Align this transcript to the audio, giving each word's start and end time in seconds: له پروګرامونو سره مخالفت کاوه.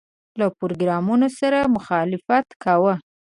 له 0.39 0.45
پروګرامونو 0.59 1.27
سره 1.39 1.59
مخالفت 1.75 2.47
کاوه. 2.63 2.93